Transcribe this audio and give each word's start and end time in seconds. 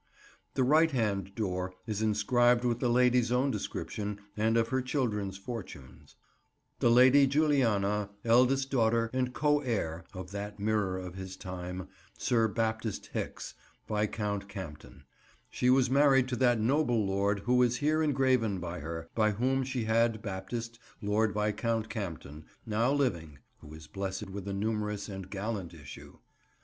The 0.55 0.63
right 0.63 0.89
hand 0.89 1.35
door 1.35 1.75
is 1.85 2.01
inscribed 2.01 2.65
with 2.65 2.79
the 2.79 2.89
lady's 2.89 3.31
own 3.31 3.51
description, 3.51 4.19
and 4.35 4.57
of 4.57 4.69
her 4.69 4.81
children's 4.81 5.37
fortunes— 5.37 6.15
"The 6.79 6.89
Lady 6.89 7.27
Juliana, 7.27 8.09
eldest 8.25 8.71
daughter 8.71 9.11
and 9.13 9.31
co 9.31 9.59
heire 9.59 10.03
(of 10.15 10.31
that 10.31 10.59
mirror 10.59 10.97
of 10.97 11.13
his 11.13 11.37
time) 11.37 11.87
Sr. 12.17 12.47
Baptist 12.47 13.11
Hicks, 13.13 13.53
Viscount 13.87 14.49
Campden. 14.49 15.03
She 15.51 15.69
was 15.69 15.91
married 15.91 16.27
to 16.29 16.35
that 16.37 16.59
noble 16.59 17.05
Lord 17.05 17.41
who 17.41 17.61
is 17.61 17.77
here 17.77 18.01
engraven 18.01 18.59
by 18.59 18.79
her, 18.79 19.07
by 19.13 19.29
whom 19.29 19.63
she 19.63 19.83
had 19.83 20.23
Baptist, 20.23 20.79
Lord 21.03 21.31
Viscount 21.35 21.89
Campden, 21.89 22.45
now 22.65 22.91
living 22.91 23.37
(who 23.59 23.71
is 23.75 23.85
blessed 23.85 24.31
with 24.31 24.47
a 24.47 24.53
numerous 24.55 25.07
and 25.07 25.29
gallant 25.29 25.75
issue). 25.75 26.17